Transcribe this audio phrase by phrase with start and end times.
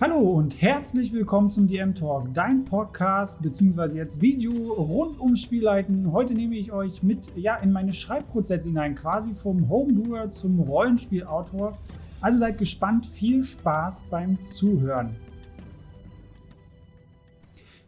[0.00, 3.96] Hallo und herzlich willkommen zum DM Talk, dein Podcast bzw.
[3.96, 6.12] jetzt Video rund um Spielleiten.
[6.12, 11.76] Heute nehme ich euch mit ja, in meine Schreibprozesse hinein, quasi vom Homebrewer zum Rollenspielautor.
[12.20, 15.16] Also seid gespannt, viel Spaß beim Zuhören.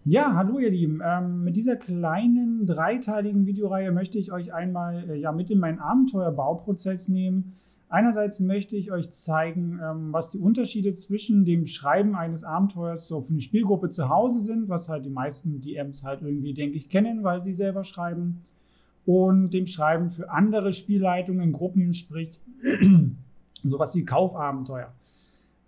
[0.04, 1.00] Ja, hallo ihr Lieben.
[1.06, 5.79] Ähm, mit dieser kleinen dreiteiligen Videoreihe möchte ich euch einmal äh, ja, mit in meinen
[5.79, 7.52] Abenteuerbauprozess nehmen.
[7.93, 13.20] Einerseits möchte ich euch zeigen, ähm, was die Unterschiede zwischen dem Schreiben eines Abenteuers so
[13.20, 16.88] für eine Spielgruppe zu Hause sind, was halt die meisten DMs halt irgendwie, denke ich,
[16.88, 18.41] kennen, weil sie selber schreiben,
[19.06, 22.41] und dem Schreiben für andere Spielleitungen, Gruppen, sprich
[23.62, 24.93] sowas wie Kaufabenteuer.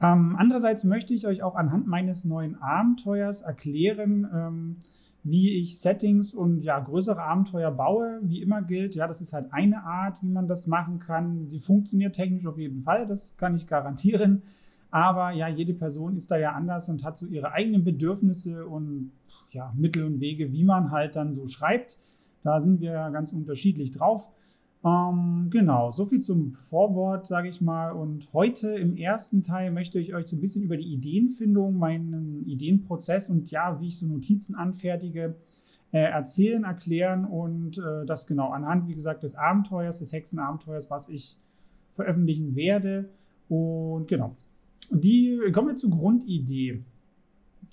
[0.01, 4.77] Ähm, andererseits möchte ich euch auch anhand meines neuen Abenteuers erklären, ähm,
[5.25, 8.21] wie ich Settings und ja, größere Abenteuer baue.
[8.23, 11.45] Wie immer gilt, ja, das ist halt eine Art, wie man das machen kann.
[11.45, 14.43] Sie funktioniert technisch auf jeden Fall, das kann ich garantieren.
[14.91, 19.13] Aber ja, jede Person ist da ja anders und hat so ihre eigenen Bedürfnisse und
[19.51, 21.99] ja, Mittel und Wege, wie man halt dann so schreibt.
[22.43, 24.29] Da sind wir ganz unterschiedlich drauf.
[24.85, 27.93] Ähm, genau, so viel zum Vorwort, sage ich mal.
[27.93, 32.45] Und heute im ersten Teil möchte ich euch so ein bisschen über die Ideenfindung, meinen
[32.47, 35.37] Ideenprozess und ja, wie ich so Notizen anfertige,
[35.93, 41.09] äh, erzählen, erklären und äh, das genau anhand, wie gesagt, des Abenteuers, des Hexenabenteuers, was
[41.09, 41.37] ich
[41.95, 43.09] veröffentlichen werde.
[43.49, 44.35] Und genau,
[44.91, 46.83] die kommen wir zur Grundidee.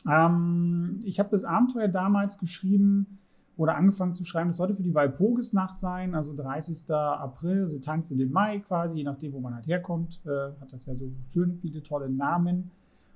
[0.07, 3.18] Ähm, ich habe das Abenteuer damals geschrieben
[3.59, 4.49] oder angefangen zu schreiben.
[4.49, 6.89] Das sollte für die Walpurgisnacht sein, also 30.
[6.91, 10.21] April, also Tanz in den Mai quasi, je nachdem, wo man halt herkommt.
[10.25, 10.29] Äh,
[10.61, 12.71] hat das ja so schöne, viele tolle Namen.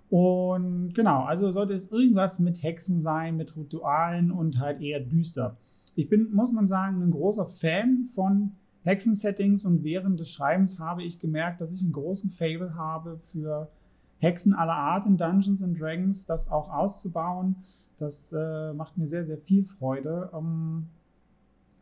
[0.10, 5.56] Und genau, also sollte es irgendwas mit Hexen sein, mit Ritualen und halt eher düster.
[5.96, 11.04] Ich bin, muss man sagen, ein großer Fan von Hexen-Settings und während des Schreibens habe
[11.04, 13.70] ich gemerkt, dass ich einen großen Fable habe für
[14.18, 17.56] Hexen aller Art in Dungeons and Dragons, das auch auszubauen.
[18.00, 20.30] Das äh, macht mir sehr, sehr viel Freude.
[20.34, 20.88] Ähm,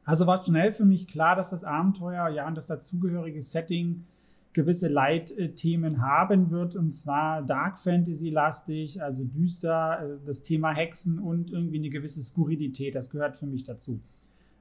[0.05, 4.05] also war schnell für mich klar, dass das Abenteuer, ja, und das dazugehörige Setting
[4.53, 11.51] gewisse Leitthemen haben wird, und zwar Dark Fantasy-lastig, also düster, äh, das Thema Hexen und
[11.51, 14.01] irgendwie eine gewisse Skurrilität, das gehört für mich dazu.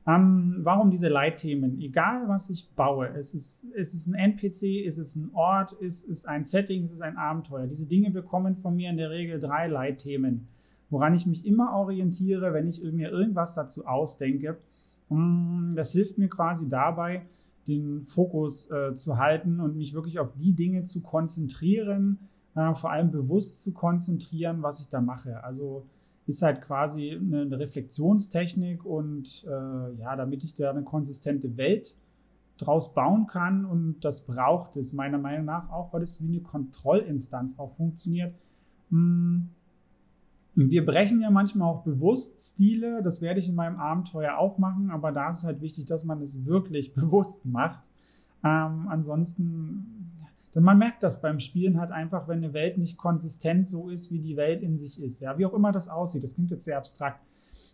[0.07, 1.81] Ähm, warum diese Leitthemen?
[1.81, 6.05] Egal, was ich baue, es ist, es ist ein NPC, es ist ein Ort, es
[6.05, 7.67] ist ein Setting, es ist ein Abenteuer.
[7.67, 10.49] Diese Dinge bekommen von mir in der Regel drei Leitthemen
[10.91, 14.59] woran ich mich immer orientiere, wenn ich mir irgendwas dazu ausdenke.
[15.09, 17.23] Mm, das hilft mir quasi dabei,
[17.67, 22.19] den Fokus äh, zu halten und mich wirklich auf die Dinge zu konzentrieren,
[22.55, 25.43] äh, vor allem bewusst zu konzentrieren, was ich da mache.
[25.45, 25.87] Also
[26.27, 31.97] ist halt quasi eine, eine Reflexionstechnik und äh, ja, damit ich da eine konsistente Welt
[32.57, 36.41] draus bauen kann und das braucht es meiner Meinung nach auch, weil es wie eine
[36.41, 38.35] Kontrollinstanz auch funktioniert.
[38.91, 39.49] Hm,
[40.69, 44.91] wir brechen ja manchmal auch bewusst Stile, das werde ich in meinem Abenteuer auch machen,
[44.91, 47.81] aber da ist es halt wichtig, dass man es wirklich bewusst macht.
[48.43, 50.13] Ähm, ansonsten,
[50.55, 54.11] denn man merkt das beim Spielen halt einfach, wenn eine Welt nicht konsistent so ist,
[54.11, 55.21] wie die Welt in sich ist.
[55.21, 56.25] Ja, wie auch immer das aussieht.
[56.25, 57.21] Das klingt jetzt sehr abstrakt.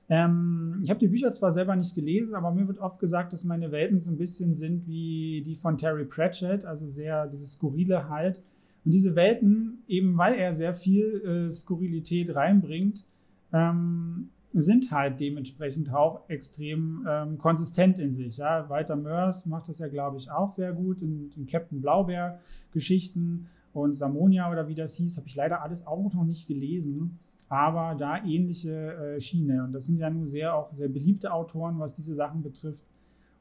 [0.09, 3.45] Ähm, ich habe die Bücher zwar selber nicht gelesen, aber mir wird oft gesagt, dass
[3.45, 8.09] meine Welten so ein bisschen sind wie die von Terry Pratchett, also sehr dieses Skurrile
[8.09, 8.43] halt.
[8.87, 13.05] Und diese Welten, eben weil er sehr viel äh, Skurrilität reinbringt,
[13.53, 18.37] ähm, sind halt dementsprechend auch extrem ähm, konsistent in sich.
[18.37, 18.69] Ja?
[18.69, 23.95] Walter Mörs macht das ja, glaube ich, auch sehr gut in den Captain Blaubeer-Geschichten und
[23.95, 28.25] Samonia oder wie das hieß, habe ich leider alles auch noch nicht gelesen, aber da
[28.25, 29.65] ähnliche äh, Schiene.
[29.65, 32.85] Und das sind ja nur sehr auch sehr beliebte Autoren, was diese Sachen betrifft.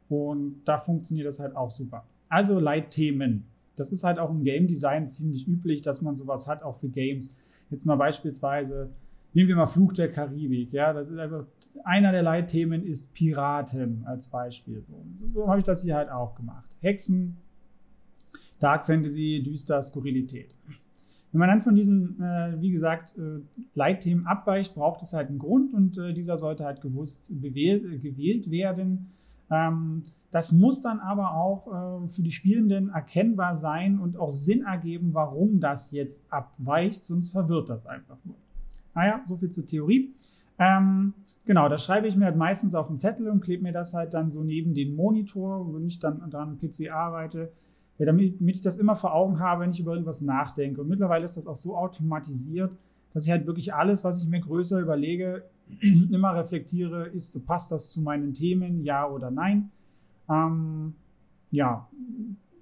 [0.10, 2.04] Und da funktioniert das halt auch super.
[2.30, 3.46] Also Leitthemen.
[3.76, 6.90] Das ist halt auch im Game Design ziemlich üblich, dass man sowas hat, auch für
[6.90, 7.34] Games.
[7.70, 8.90] Jetzt mal beispielsweise,
[9.34, 10.72] nehmen wir mal Fluch der Karibik.
[10.72, 11.46] Ja, das ist einfach,
[11.84, 14.84] einer der Leitthemen ist Piraten als Beispiel.
[14.88, 16.70] So, so habe ich das hier halt auch gemacht.
[16.82, 17.38] Hexen,
[18.60, 20.56] Dark Fantasy, düster, Skurrilität.
[21.32, 23.42] Wenn man dann von diesen, äh, wie gesagt, äh,
[23.74, 29.12] Leitthemen abweicht, braucht es halt einen Grund und äh, dieser sollte halt gewusst gewählt, werden.
[29.52, 31.68] Ähm, das muss dann aber auch
[32.06, 37.30] äh, für die Spielenden erkennbar sein und auch Sinn ergeben, warum das jetzt abweicht, sonst
[37.30, 38.36] verwirrt das einfach nur.
[38.94, 40.14] Naja, so viel zur Theorie.
[40.58, 41.14] Ähm,
[41.46, 44.14] genau, das schreibe ich mir halt meistens auf einen Zettel und klebe mir das halt
[44.14, 47.52] dann so neben den Monitor, wenn ich dann dran PC arbeite,
[47.98, 50.82] ja, damit, damit ich das immer vor Augen habe, wenn ich über irgendwas nachdenke.
[50.82, 52.72] Und mittlerweile ist das auch so automatisiert,
[53.14, 55.44] dass ich halt wirklich alles, was ich mir größer überlege,
[56.12, 59.72] immer reflektiere, ist, passt das zu meinen Themen, ja oder nein.
[60.30, 60.96] Ähm,
[61.52, 61.88] ja,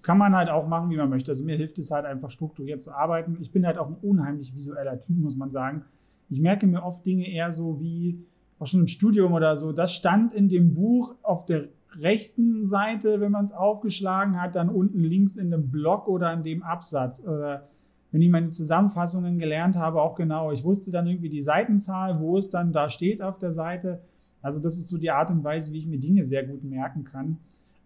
[0.04, 1.31] kann man halt auch machen, wie man möchte.
[1.31, 3.38] Also mir hilft es halt einfach strukturiert zu arbeiten.
[3.42, 5.86] Ich bin halt auch ein unheimlich visueller Typ, muss man sagen.
[6.30, 8.25] Ich merke mir oft Dinge eher so wie,
[8.60, 13.21] auch schon im Studium oder so, das stand in dem Buch auf der rechten Seite,
[13.21, 17.24] wenn man es aufgeschlagen hat, dann unten links in dem Block oder in dem Absatz.
[17.25, 17.69] Oder
[18.12, 20.51] wenn ich meine Zusammenfassungen gelernt habe, auch genau.
[20.51, 24.01] Ich wusste dann irgendwie die Seitenzahl, wo es dann da steht auf der Seite.
[24.42, 27.04] Also das ist so die Art und Weise, wie ich mir Dinge sehr gut merken
[27.04, 27.38] kann.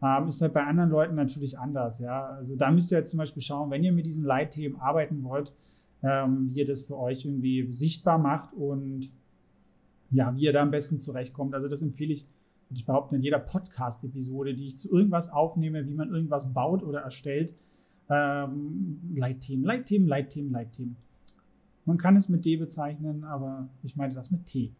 [0.02, 2.00] Ähm, ist halt bei anderen Leuten natürlich anders.
[2.00, 2.28] Ja?
[2.28, 5.54] Also da müsst ihr jetzt zum Beispiel schauen, wenn ihr mit diesen Leitthemen arbeiten wollt,
[6.04, 9.12] ähm, wie ihr das für euch irgendwie sichtbar macht und
[10.12, 11.56] ja, wie ihr da am besten zurechtkommt.
[11.56, 12.28] Also das empfehle ich,
[12.70, 16.84] würde ich behaupten, in jeder Podcast-Episode, die ich zu irgendwas aufnehme, wie man irgendwas baut
[16.84, 17.54] oder erstellt.
[18.10, 20.96] Ähm, Leitthemen, Leitthemen, Leitthemen, Leitthemen.
[21.86, 24.72] Man kann es mit D bezeichnen, aber ich meine das mit T.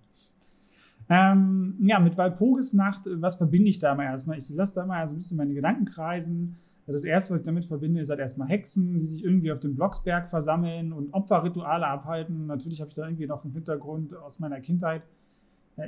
[1.10, 4.38] Ähm, ja, mit Walpurgisnacht, was verbinde ich da mal erstmal?
[4.38, 6.58] Ich lasse da mal so ein bisschen meine Gedanken kreisen.
[6.86, 9.76] Das erste, was ich damit verbinde, ist halt erstmal Hexen, die sich irgendwie auf dem
[9.76, 12.48] Blocksberg versammeln und Opferrituale abhalten.
[12.48, 15.04] Natürlich habe ich da irgendwie noch einen Hintergrund aus meiner Kindheit.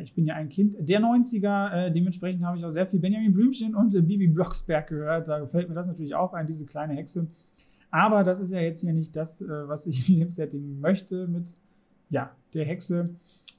[0.02, 3.34] Ich bin ja ein Kind der 90er, äh, dementsprechend habe ich auch sehr viel Benjamin
[3.34, 5.28] Blümchen und äh, Bibi Blocksberg gehört.
[5.28, 7.28] Da gefällt mir das natürlich auch ein, diese kleine Hexe.
[7.90, 11.28] Aber das ist ja jetzt hier nicht das, äh, was ich in dem Setting möchte
[11.28, 11.56] mit
[12.10, 13.16] ja, der Hexe.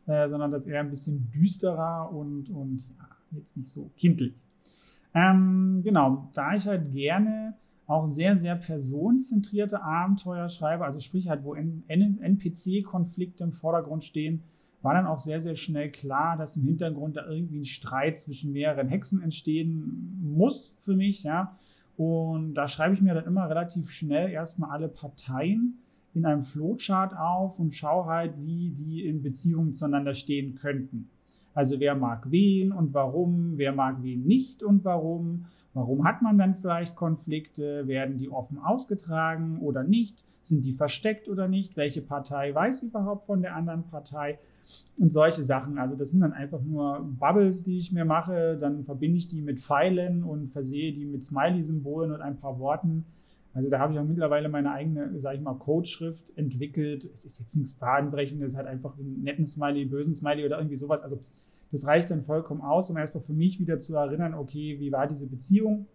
[0.07, 4.35] Äh, sondern das eher ein bisschen düsterer und, und ja, jetzt nicht so kindlich.
[5.15, 7.55] Ähm, genau, da ich halt gerne
[7.87, 14.43] auch sehr, sehr personenzentrierte Abenteuer schreibe, also sprich halt, wo NPC-Konflikte im Vordergrund stehen,
[14.83, 18.53] war dann auch sehr, sehr schnell klar, dass im Hintergrund da irgendwie ein Streit zwischen
[18.53, 21.57] mehreren Hexen entstehen muss für mich, ja.
[21.97, 25.79] Und da schreibe ich mir dann immer relativ schnell erstmal alle Parteien
[26.15, 31.09] in einem Flowchart auf und schaue halt, wie die in Beziehung zueinander stehen könnten.
[31.55, 36.39] Also wer mag wen und warum, wer mag wen nicht und warum, warum hat man
[36.39, 42.03] dann vielleicht Konflikte, werden die offen ausgetragen oder nicht, sind die versteckt oder nicht, welche
[42.03, 44.39] Partei weiß überhaupt von der anderen Partei?
[44.99, 45.79] Und solche Sachen.
[45.79, 49.41] Also das sind dann einfach nur Bubbles, die ich mir mache, dann verbinde ich die
[49.41, 53.05] mit Pfeilen und versehe die mit Smiley-Symbolen und ein paar Worten
[53.53, 57.05] also da habe ich auch mittlerweile meine eigene, sage ich mal, Codeschrift entwickelt.
[57.13, 61.03] Es ist jetzt nichts Fadenbrechendes, halt einfach einen netten Smiley, bösen Smiley oder irgendwie sowas.
[61.03, 61.21] Also
[61.73, 65.07] das reicht dann vollkommen aus, um erstmal für mich wieder zu erinnern, okay, wie war
[65.07, 65.87] diese Beziehung?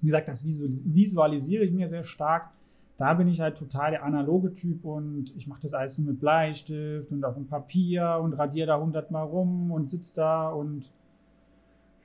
[0.00, 2.50] Wie gesagt, das visualisiere ich mir sehr stark.
[2.98, 6.20] Da bin ich halt total der analoge Typ und ich mache das alles so mit
[6.20, 10.90] Bleistift und auf dem Papier und radiere da hundertmal rum und sitze da und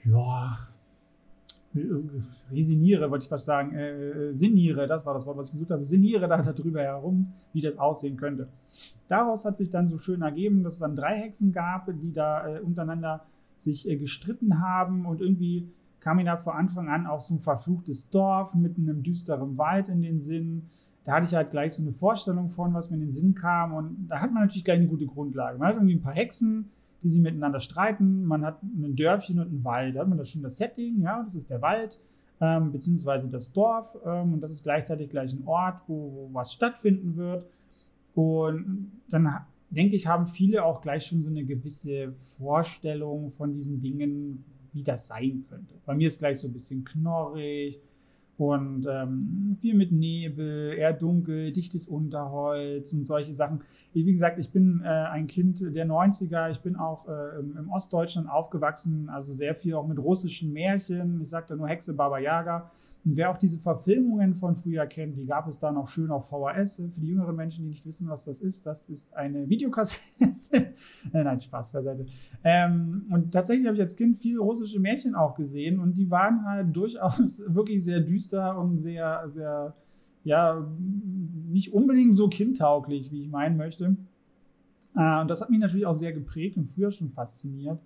[0.04, 0.58] ja,
[2.52, 5.72] resiniere, wollte ich fast sagen, äh, äh, sinniere, das war das Wort, was ich gesucht
[5.72, 8.48] habe, sinniere da darüber herum, wie das aussehen könnte.
[9.08, 12.48] Daraus hat sich dann so schön ergeben, dass es dann drei Hexen gab, die da
[12.48, 13.26] äh, untereinander
[13.58, 15.70] sich äh, gestritten haben und irgendwie
[16.00, 19.90] kam mir da vor Anfang an auch so ein verfluchtes Dorf mitten im düsteren Wald
[19.90, 20.70] in den Sinn.
[21.04, 23.74] Da hatte ich halt gleich so eine Vorstellung von, was mir in den Sinn kam
[23.74, 25.58] und da hat man natürlich gleich eine gute Grundlage.
[25.58, 26.70] Man hat irgendwie ein paar Hexen,
[27.04, 28.26] die sie miteinander streiten.
[28.26, 29.96] Man hat ein Dörfchen und einen Wald.
[29.96, 32.00] Da hat man das schon das Setting, ja, das ist der Wald,
[32.42, 33.98] ähm, beziehungsweise das Dorf.
[34.06, 37.46] Ähm, und das ist gleichzeitig gleich ein Ort, wo, wo was stattfinden wird.
[38.16, 39.30] Und dann
[39.70, 44.84] denke ich, haben viele auch gleich schon so eine gewisse Vorstellung von diesen Dingen, wie
[44.84, 45.76] das sein könnte.
[45.86, 47.80] Bei mir ist gleich so ein bisschen knorrig,
[48.38, 53.62] und ähm, viel mit Nebel, eher dunkel, dichtes Unterholz und solche Sachen.
[53.94, 58.30] Wie gesagt, ich bin äh, ein Kind der 90er, ich bin auch äh, im, Ostdeutschland
[58.30, 61.20] aufgewachsen, also sehr viel auch mit russischen Märchen.
[61.22, 62.72] Ich sagte nur Hexe Baba Yaga.
[63.08, 66.28] Und wer auch diese Verfilmungen von früher kennt, die gab es dann auch schön auf
[66.28, 66.82] VHS.
[66.94, 70.04] Für die jüngeren Menschen, die nicht wissen, was das ist, das ist eine Videokassette.
[70.52, 72.06] äh, nein, Spaß beiseite.
[72.44, 76.44] Ähm, und tatsächlich habe ich als Kind viele russische Märchen auch gesehen und die waren
[76.44, 79.74] halt durchaus wirklich sehr düster und sehr, sehr,
[80.24, 80.66] ja,
[81.50, 83.96] nicht unbedingt so kindtauglich, wie ich meinen möchte.
[84.96, 87.80] Äh, und das hat mich natürlich auch sehr geprägt und früher schon fasziniert.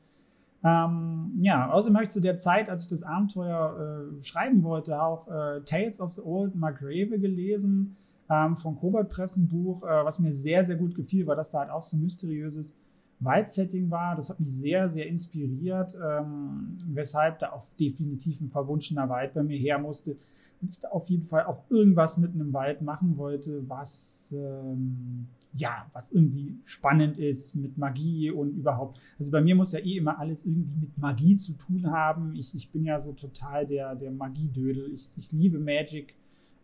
[0.63, 5.01] Ähm, ja, außerdem habe ich zu der Zeit, als ich das Abenteuer äh, schreiben wollte,
[5.01, 7.95] auch äh, Tales of the Old Margrave gelesen
[8.29, 11.71] ähm, von Kobold Pressenbuch, äh, was mir sehr, sehr gut gefiel, weil das da halt
[11.71, 12.75] auch so mysteriöses
[13.21, 14.15] Waldsetting war.
[14.15, 19.43] Das hat mich sehr, sehr inspiriert, ähm, weshalb da auch definitiv ein verwunschener Wald bei
[19.43, 20.17] mir her musste
[20.61, 25.27] und ich da auf jeden Fall auch irgendwas mitten im Wald machen wollte, was ähm,
[25.53, 28.97] ja, was irgendwie spannend ist mit Magie und überhaupt.
[29.19, 32.33] Also bei mir muss ja eh immer alles irgendwie mit Magie zu tun haben.
[32.35, 34.93] Ich, ich bin ja so total der, der Magiedödel.
[34.93, 36.15] Ich, ich liebe Magic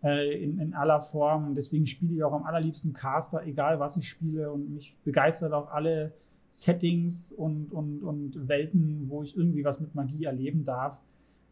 [0.03, 4.07] äh, in, in aller Form deswegen spiele ich auch am allerliebsten Caster, egal was ich
[4.07, 4.51] spiele.
[4.51, 6.13] Und mich begeistert auch alle
[6.49, 10.99] Settings und, und, und Welten, wo ich irgendwie was mit Magie erleben darf.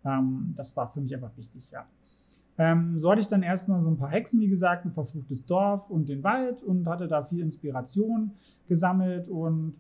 [0.03, 1.85] Ähm, das war für mich einfach wichtig, ja.
[2.57, 6.09] ähm, sollte ich dann erstmal so ein paar Hexen, wie gesagt, ein verfluchtes Dorf und
[6.09, 8.31] den Wald und hatte da viel Inspiration
[8.67, 9.75] gesammelt und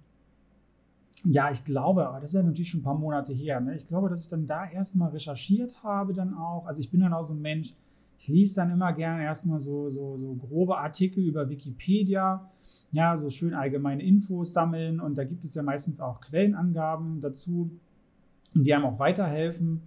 [1.25, 3.59] ja, ich glaube, aber das ist ja natürlich schon ein paar Monate her.
[3.59, 3.75] Ne?
[3.75, 6.67] Ich glaube, dass ich dann da erstmal recherchiert habe, dann auch.
[6.67, 7.73] Also ich bin dann auch so ein Mensch,
[8.17, 12.49] ich lese dann immer gerne erstmal so, so, so grobe Artikel über Wikipedia,
[12.91, 17.71] ja, so schön allgemeine Infos sammeln und da gibt es ja meistens auch Quellenangaben dazu,
[18.53, 19.81] die einem auch weiterhelfen.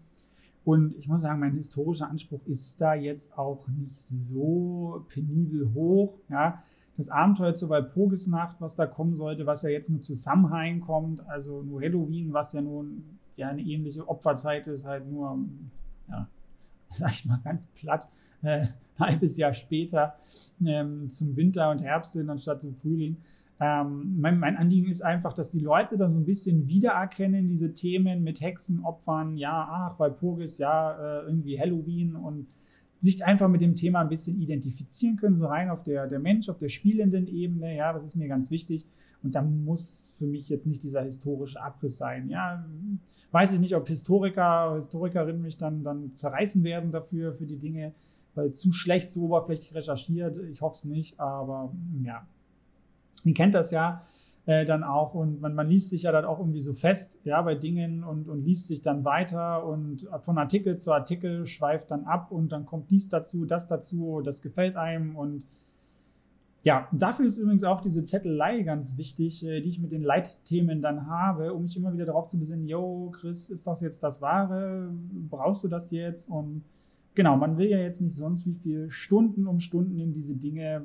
[0.65, 6.19] Und ich muss sagen, mein historischer Anspruch ist da jetzt auch nicht so penibel hoch.
[6.29, 6.63] Ja,
[6.99, 11.27] das Abenteuer zur Walpurgisnacht, was da kommen sollte, was ja jetzt nur zu Samhain kommt,
[11.27, 13.05] also nur Halloween, was ja nun
[13.37, 15.39] ja eine ähnliche Opferzeit ist, halt nur,
[16.09, 16.29] ja,
[16.91, 18.09] sag ich mal ganz platt,
[18.43, 20.17] äh, ein halbes Jahr später
[20.65, 23.17] ähm, zum Winter und Herbst hin anstatt zum Frühling.
[23.61, 27.75] Ähm, mein, mein, Anliegen ist einfach, dass die Leute dann so ein bisschen wiedererkennen, diese
[27.75, 32.47] Themen mit Hexenopfern, ja, ach, Walpurgis, ja, äh, irgendwie Halloween und
[33.01, 36.49] sich einfach mit dem Thema ein bisschen identifizieren können, so rein auf der, der Mensch,
[36.49, 37.75] auf der spielenden Ebene.
[37.77, 38.87] Ja, das ist mir ganz wichtig.
[39.23, 42.29] Und da muss für mich jetzt nicht dieser historische Abriss sein.
[42.29, 42.65] Ja,
[43.33, 47.93] weiß ich nicht, ob Historiker, Historikerinnen mich dann, dann zerreißen werden dafür, für die Dinge,
[48.35, 50.39] weil zu schlecht, zu oberflächlich recherchiert.
[50.51, 51.73] Ich hoffe es nicht, aber
[52.03, 52.27] ja.
[53.25, 54.03] Ihr kennt das ja
[54.49, 57.43] äh, dann auch und man, man liest sich ja dann auch irgendwie so fest, ja,
[57.43, 62.05] bei Dingen und, und liest sich dann weiter und von Artikel zu Artikel schweift dann
[62.05, 65.45] ab und dann kommt dies dazu, das dazu, das gefällt einem und
[66.69, 70.83] ja, dafür ist übrigens auch diese Zettelei ganz wichtig, äh, die ich mit den Leitthemen
[70.83, 74.21] dann habe, um mich immer wieder darauf zu besinnen, yo, Chris, ist das jetzt das
[74.21, 74.93] Wahre?
[75.31, 76.29] Brauchst du das jetzt?
[76.29, 76.65] Und
[77.15, 80.85] genau, man will ja jetzt nicht sonst wie viel Stunden um Stunden in diese Dinge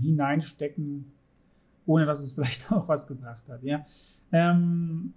[0.00, 1.12] hineinstecken,
[1.84, 3.62] ohne dass es vielleicht auch was gebracht hat.
[3.62, 3.84] Ja.
[4.32, 5.12] Ähm,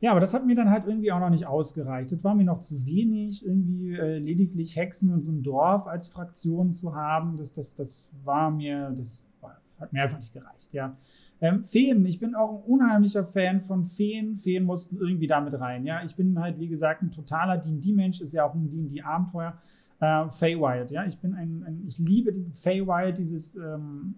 [0.00, 2.10] ja, aber das hat mir dann halt irgendwie auch noch nicht ausgereicht.
[2.10, 6.08] Das war mir noch zu wenig, irgendwie äh, lediglich Hexen und so ein Dorf als
[6.08, 7.36] Fraktion zu haben.
[7.36, 10.96] Das, das, das war mir, das war, hat mir einfach nicht gereicht, ja.
[11.42, 14.36] Ähm, Feen, ich bin auch ein unheimlicher Fan von Feen.
[14.36, 16.02] Feen mussten irgendwie damit rein, ja.
[16.02, 19.58] Ich bin halt, wie gesagt, ein totaler D&D-Mensch, ist ja auch ein D&D-Abenteuer.
[20.00, 21.04] Äh, Feywild, ja.
[21.04, 24.14] Ich bin ein, ein ich liebe Feywild, dieses ähm,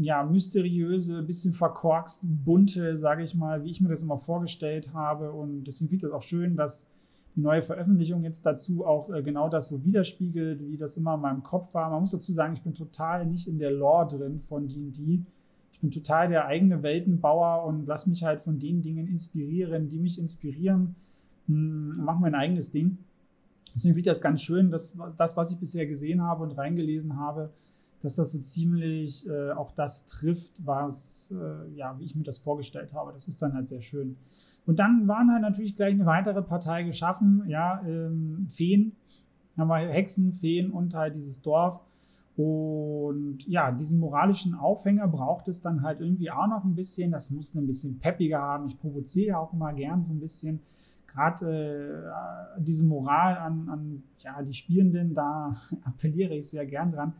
[0.00, 5.32] ja, mysteriöse, bisschen verkorkst, bunte, sage ich mal, wie ich mir das immer vorgestellt habe.
[5.32, 6.86] Und deswegen finde ich das auch schön, dass
[7.36, 11.20] die neue Veröffentlichung jetzt dazu auch äh, genau das so widerspiegelt, wie das immer in
[11.20, 11.90] meinem Kopf war.
[11.90, 15.20] Man muss dazu sagen, ich bin total nicht in der Lore drin von D&D.
[15.72, 19.98] Ich bin total der eigene Weltenbauer und lasse mich halt von den Dingen inspirieren, die
[19.98, 20.94] mich inspirieren.
[21.46, 22.98] Hm, mache mein eigenes Ding.
[23.74, 27.16] Deswegen finde ich das ganz schön, dass das, was ich bisher gesehen habe und reingelesen
[27.18, 27.50] habe,
[28.04, 32.38] dass das so ziemlich äh, auch das trifft, was, äh, ja, wie ich mir das
[32.38, 33.14] vorgestellt habe.
[33.14, 34.18] Das ist dann halt sehr schön.
[34.66, 38.92] Und dann waren halt natürlich gleich eine weitere Partei geschaffen, ja, ähm, Feen,
[39.56, 41.80] haben wir Hexen, Feen und halt dieses Dorf.
[42.36, 47.10] Und ja, diesen moralischen Aufhänger braucht es dann halt irgendwie auch noch ein bisschen.
[47.10, 48.66] Das muss ein bisschen peppiger haben.
[48.66, 50.60] Ich provoziere ja auch immer gern so ein bisschen.
[51.14, 52.12] Gerade
[52.56, 55.54] äh, diese Moral an, an ja, die Spielenden, da
[55.84, 57.12] appelliere ich sehr gern dran.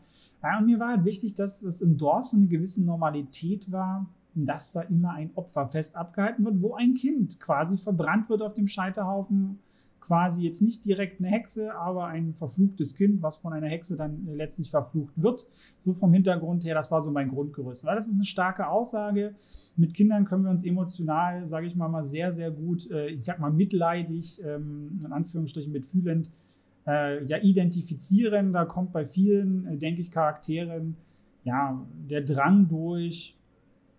[0.43, 4.05] Ja, und mir war halt wichtig, dass es im Dorf so eine gewisse Normalität war,
[4.33, 8.67] dass da immer ein Opferfest abgehalten wird, wo ein Kind quasi verbrannt wird auf dem
[8.67, 9.59] Scheiterhaufen.
[10.05, 14.27] Quasi jetzt nicht direkt eine Hexe, aber ein verfluchtes Kind, was von einer Hexe dann
[14.35, 15.47] letztlich verflucht wird.
[15.79, 17.85] So vom Hintergrund her, das war so mein Grundgerüst.
[17.85, 19.33] Weil das ist eine starke Aussage.
[19.75, 23.23] Mit Kindern können wir uns emotional, sage ich mal, mal sehr, sehr gut, äh, ich
[23.23, 26.29] sag mal mitleidig, ähm, in Anführungsstrichen mitfühlend,
[26.85, 28.53] äh, ja, identifizieren.
[28.53, 30.97] Da kommt bei vielen, äh, denke ich, Charakteren
[31.45, 33.37] ja, der Drang durch,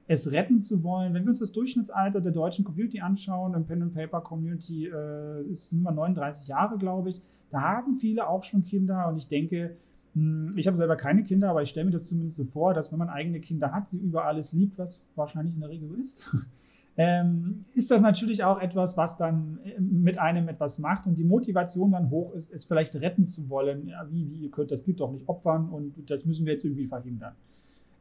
[0.08, 1.14] es retten zu wollen.
[1.14, 5.42] Wenn wir uns das Durchschnittsalter der deutschen Community anschauen, im Pen and Paper Community äh,
[5.44, 7.20] ist immer 39 Jahre, glaube ich.
[7.50, 9.76] Da haben viele auch schon Kinder und ich denke,
[10.14, 12.72] mh, hm, ich habe selber keine Kinder, aber ich stelle mir das zumindest so vor,
[12.72, 15.88] dass wenn man eigene Kinder hat, sie über alles liebt, was wahrscheinlich in der Regel
[15.88, 16.36] so ist,
[16.96, 21.24] ähm, ist das natürlich auch etwas, was dann äh, mit einem etwas macht und die
[21.24, 23.88] Motivation dann hoch ist, es vielleicht retten zu wollen.
[23.88, 26.64] Ja, wie, wie, ihr könnt das Kind doch nicht opfern und das müssen wir jetzt
[26.64, 27.34] irgendwie verhindern.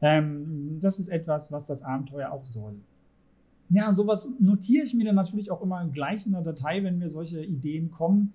[0.06, 2.76] Ähm, das ist etwas, was das Abenteuer auch soll.
[3.70, 7.10] Ja, sowas notiere ich mir dann natürlich auch immer gleich in der Datei, wenn mir
[7.10, 8.34] solche Ideen kommen,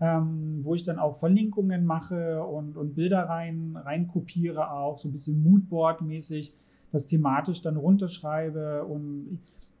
[0.00, 5.08] ähm, wo ich dann auch Verlinkungen mache und, und Bilder rein, rein kopiere, auch so
[5.08, 6.54] ein bisschen Moodboard-mäßig,
[6.90, 9.38] das thematisch dann runterschreibe und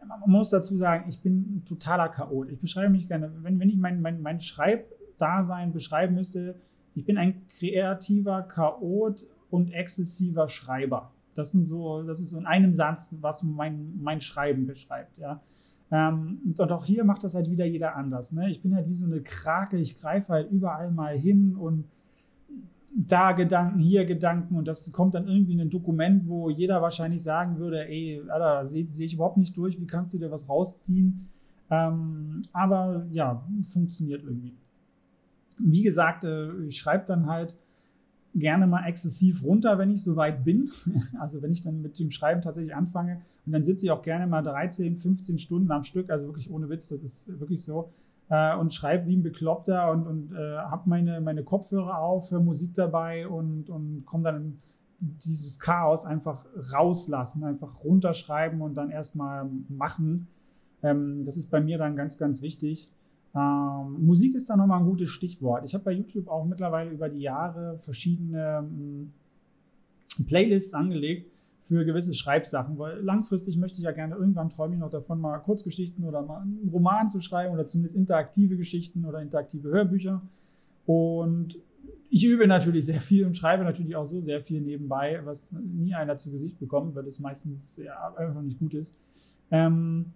[0.08, 2.50] man muss dazu sagen, ich bin ein totaler Chaot.
[2.50, 6.54] Ich beschreibe mich gerne, wenn, wenn ich mein, mein, mein Schreibdasein beschreiben müsste,
[6.94, 11.10] ich bin ein kreativer Chaot und exzessiver Schreiber.
[11.34, 15.18] Das, sind so, das ist so in einem Satz, was mein, mein Schreiben beschreibt.
[15.18, 15.40] Ja.
[15.90, 18.32] Ähm, und auch hier macht das halt wieder jeder anders.
[18.32, 18.50] Ne?
[18.50, 21.84] Ich bin halt wie so eine Krake, ich greife halt überall mal hin und
[22.94, 27.22] da Gedanken, hier Gedanken und das kommt dann irgendwie in ein Dokument, wo jeder wahrscheinlich
[27.22, 30.48] sagen würde, ey, Alter, sehe seh ich überhaupt nicht durch, wie kannst du dir was
[30.48, 31.28] rausziehen?
[31.70, 34.54] Ähm, aber ja, funktioniert irgendwie.
[35.58, 37.56] Wie gesagt, äh, ich schreibe dann halt
[38.34, 40.70] gerne mal exzessiv runter, wenn ich so weit bin.
[41.18, 44.26] Also wenn ich dann mit dem Schreiben tatsächlich anfange und dann sitze ich auch gerne
[44.26, 47.90] mal 13, 15 Stunden am Stück, also wirklich ohne Witz, das ist wirklich so
[48.28, 52.40] äh, und schreibe wie ein Bekloppter und, und äh, habe meine, meine Kopfhörer auf, höre
[52.40, 54.58] Musik dabei und, und komme dann
[55.00, 60.28] dieses Chaos einfach rauslassen, einfach runterschreiben und dann erstmal machen.
[60.82, 62.88] Ähm, das ist bei mir dann ganz, ganz wichtig.
[63.34, 65.64] Ähm, Musik ist da nochmal ein gutes Stichwort.
[65.64, 69.12] Ich habe bei YouTube auch mittlerweile über die Jahre verschiedene ähm,
[70.26, 74.90] Playlists angelegt, für gewisse Schreibsachen, weil langfristig möchte ich ja gerne irgendwann träume ich noch
[74.90, 79.70] davon, mal Kurzgeschichten oder mal einen Roman zu schreiben oder zumindest interaktive Geschichten oder interaktive
[79.70, 80.20] Hörbücher.
[80.86, 81.58] Und
[82.10, 85.94] ich übe natürlich sehr viel und schreibe natürlich auch so sehr viel nebenbei, was nie
[85.94, 88.96] einer zu Gesicht bekommt, weil das meistens ja, einfach nicht gut ist.
[89.52, 90.06] Ähm,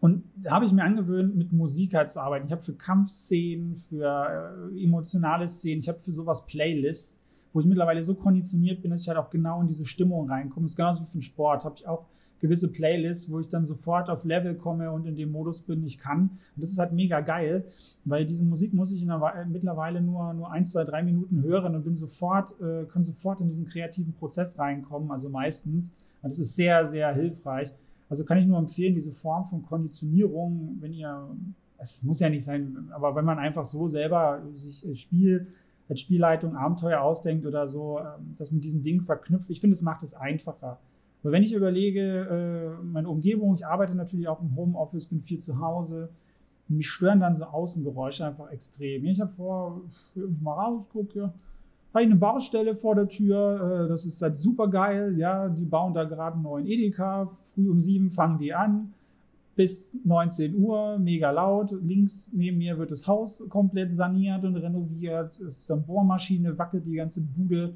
[0.00, 2.46] und da habe ich mir angewöhnt, mit Musik halt zu arbeiten.
[2.46, 7.20] Ich habe für Kampfszenen, für äh, emotionale Szenen, ich habe für sowas Playlists
[7.52, 10.64] wo ich mittlerweile so konditioniert bin, dass ich halt auch genau in diese Stimmung reinkomme.
[10.64, 11.64] Das ist genauso wie für den Sport.
[11.64, 12.06] Habe ich auch
[12.38, 15.98] gewisse Playlists, wo ich dann sofort auf Level komme und in dem Modus bin, ich
[15.98, 16.30] kann.
[16.56, 17.66] Und das ist halt mega geil,
[18.04, 21.84] weil diese Musik muss ich der, mittlerweile nur, nur ein, zwei, drei Minuten hören und
[21.84, 25.88] bin sofort, äh, kann sofort in diesen kreativen Prozess reinkommen, also meistens.
[26.22, 27.72] Und das ist sehr, sehr hilfreich.
[28.10, 31.28] Also kann ich nur empfehlen, diese Form von Konditionierung, wenn ihr,
[31.78, 35.46] es muss ja nicht sein, aber wenn man einfach so selber sich äh, Spiel
[35.88, 39.48] als Spielleitung Abenteuer ausdenkt oder so, ähm, das mit diesen Dingen verknüpft.
[39.48, 40.78] Ich finde, es macht es einfacher.
[41.22, 45.38] Aber wenn ich überlege, äh, meine Umgebung, ich arbeite natürlich auch im Homeoffice, bin viel
[45.38, 46.10] zu Hause,
[46.68, 49.04] mich stören dann so Außengeräusche einfach extrem.
[49.06, 49.82] Ich habe vor,
[50.14, 51.34] ich mal rausgucke, ja,
[51.92, 55.64] habe ich eine Baustelle vor der Tür, äh, das ist halt super geil, ja, die
[55.64, 58.92] bauen da gerade einen neuen Edeka, früh um sieben fangen die an,
[59.56, 61.74] bis 19 Uhr, mega laut.
[61.82, 65.38] Links neben mir wird das Haus komplett saniert und renoviert.
[65.40, 67.74] Es ist eine Bohrmaschine, wackelt die ganze Bude.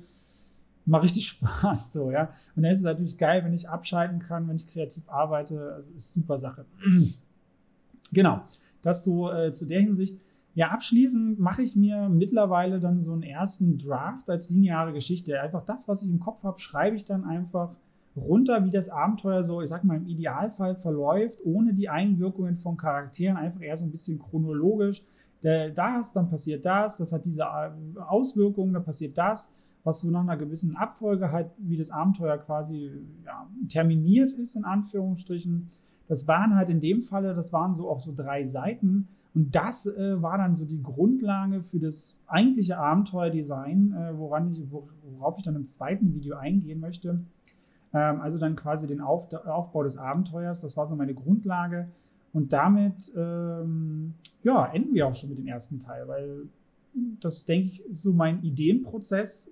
[0.87, 2.31] Macht richtig Spaß, so, ja.
[2.55, 5.74] Und dann ist es natürlich geil, wenn ich abschalten kann, wenn ich kreativ arbeite.
[5.74, 6.64] Also ist super Sache.
[8.12, 8.42] genau.
[8.81, 10.18] Das so äh, zu der Hinsicht.
[10.55, 15.40] Ja, abschließend mache ich mir mittlerweile dann so einen ersten Draft als lineare Geschichte.
[15.40, 17.77] Einfach das, was ich im Kopf habe, schreibe ich dann einfach
[18.17, 22.77] runter, wie das Abenteuer so, ich sag mal, im Idealfall verläuft, ohne die Einwirkungen von
[22.77, 25.05] Charakteren, einfach eher so ein bisschen chronologisch.
[25.43, 30.11] Da ist dann passiert das, das hat diese äh, Auswirkungen, da passiert das, was so
[30.11, 32.90] nach einer gewissen Abfolge halt, wie das Abenteuer quasi
[33.27, 35.67] ja, terminiert ist, in Anführungsstrichen.
[36.09, 39.09] Das waren halt in dem Falle, das waren so auch so drei Seiten.
[39.35, 44.62] Und das äh, war dann so die Grundlage für das eigentliche Abenteuerdesign, äh, woran ich,
[44.70, 47.20] worauf ich dann im zweiten Video eingehen möchte.
[47.92, 50.61] Ähm, also dann quasi den Auf, Aufbau des Abenteuers.
[50.61, 51.88] Das war so meine Grundlage.
[52.33, 56.49] Und damit ähm, ja, enden wir auch schon mit dem ersten Teil, weil
[57.20, 59.51] das, denke ich, ist so mein Ideenprozess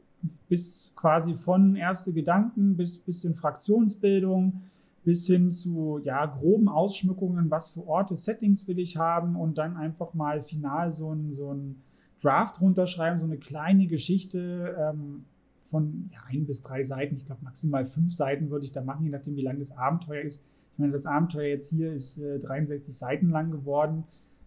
[0.49, 4.63] bis quasi von erste Gedanken bis bisschen Fraktionsbildung
[5.05, 9.77] bis hin zu ja, groben Ausschmückungen, was für Orte, Settings will ich haben und dann
[9.77, 11.83] einfach mal final so ein, so ein
[12.21, 15.25] Draft runterschreiben, so eine kleine Geschichte, ähm,
[15.73, 19.05] von ja, ein bis drei Seiten, ich glaube maximal fünf Seiten würde ich da machen,
[19.05, 20.45] je nachdem, wie lang das Abenteuer ist.
[20.73, 24.05] Ich meine, das Abenteuer jetzt hier ist äh, 63 Seiten lang geworden.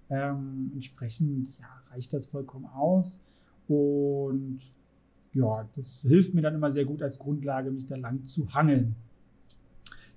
[0.10, 3.22] Ähm, entsprechend ja, reicht das vollkommen aus.
[3.68, 4.60] Und
[5.34, 8.96] ja, das hilft mir dann immer sehr gut als Grundlage, mich da lang zu hangeln.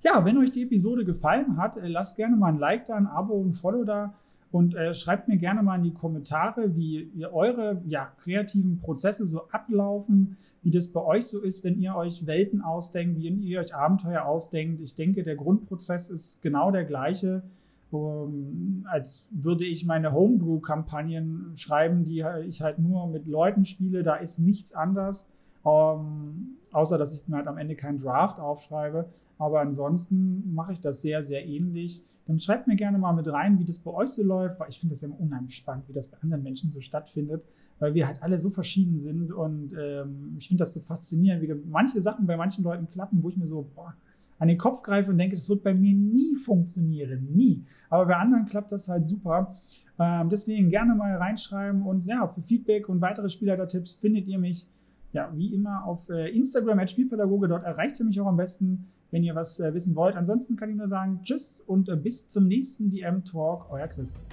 [0.01, 3.07] Ja, wenn euch die Episode gefallen hat, äh, lasst gerne mal ein Like da, ein
[3.07, 4.13] Abo und ein Follow da.
[4.51, 9.47] Und äh, schreibt mir gerne mal in die Kommentare, wie eure ja, kreativen Prozesse so
[9.51, 13.75] ablaufen, wie das bei euch so ist, wenn ihr euch Welten ausdenkt, wie ihr euch
[13.75, 14.81] Abenteuer ausdenkt.
[14.81, 17.43] Ich denke, der Grundprozess ist genau der gleiche,
[17.91, 24.01] um, als würde ich meine Homebrew-Kampagnen schreiben, die ich halt nur mit Leuten spiele.
[24.01, 25.27] Da ist nichts anders,
[25.63, 29.09] um, außer dass ich mir halt am Ende keinen Draft aufschreibe.
[29.37, 32.03] Aber ansonsten mache ich das sehr, sehr ähnlich.
[32.25, 34.79] Dann schreibt mir gerne mal mit rein, wie das bei euch so läuft, weil ich
[34.79, 37.43] finde das immer unheimlich spannend, wie das bei anderen Menschen so stattfindet,
[37.79, 41.53] weil wir halt alle so verschieden sind und ähm, ich finde das so faszinierend, wie
[41.69, 43.95] manche Sachen bei manchen Leuten klappen, wo ich mir so boah,
[44.37, 47.63] an den Kopf greife und denke, das wird bei mir nie funktionieren, nie.
[47.89, 49.55] Aber bei anderen klappt das halt super.
[49.97, 54.67] Ähm, deswegen gerne mal reinschreiben und ja, für Feedback und weitere Spielleiter-Tipps findet ihr mich
[55.13, 57.47] ja wie immer auf äh, Instagram als Spielpädagoge.
[57.47, 60.15] Dort erreicht ihr mich auch am besten wenn ihr was äh, wissen wollt.
[60.15, 64.23] Ansonsten kann ich nur sagen, tschüss und äh, bis zum nächsten DM Talk, euer Chris.